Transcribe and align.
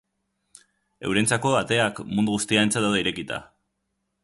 Eurentzako 1.09 1.51
ateak 1.59 2.03
mundu 2.07 2.39
guztiarentzat 2.39 2.87
daude 2.87 3.05
irekita. 3.05 3.41